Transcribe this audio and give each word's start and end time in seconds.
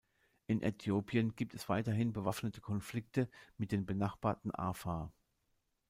In 0.47 0.63
Äthiopien 0.63 1.35
gibt 1.35 1.53
es 1.53 1.69
weiterhin 1.69 2.11
bewaffnete 2.11 2.59
Konflikte 2.59 3.29
mit 3.59 3.71
den 3.71 3.85
benachbarten 3.85 4.49
Afar. 4.51 5.11